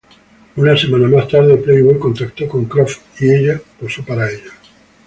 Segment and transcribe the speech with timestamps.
[0.55, 4.51] Una semana más tarde, Playboy contactó con Croft y ella posó para ellos.